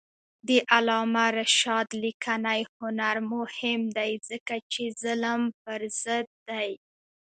[0.47, 6.69] د علامه رشاد لیکنی هنر مهم دی ځکه چې ظلم پر ضد دی.